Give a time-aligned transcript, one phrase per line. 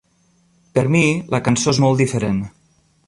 [0.77, 1.03] Per mi
[1.35, 2.41] la cançó és molt diferent.